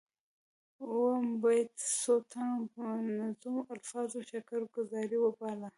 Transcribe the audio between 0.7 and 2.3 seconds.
اووم بیت څو